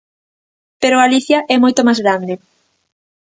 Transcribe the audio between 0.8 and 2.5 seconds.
Pero Galicia é moito máis grande.